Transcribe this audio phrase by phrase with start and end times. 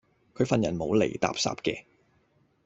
[0.33, 1.85] 佢份人冇厘搭霎既